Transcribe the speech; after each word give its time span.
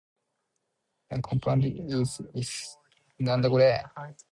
The 1.11 1.21
compound 1.21 1.63
is 1.63 2.21
isostructural 2.35 3.51
with 3.51 3.61
ReO. 3.61 4.15